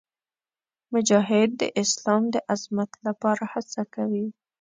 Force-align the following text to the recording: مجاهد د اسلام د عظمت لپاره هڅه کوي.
مجاهد 0.93 1.49
د 1.61 1.63
اسلام 1.83 2.23
د 2.33 2.35
عظمت 2.51 2.91
لپاره 3.07 3.43
هڅه 3.53 3.81
کوي. 3.95 4.25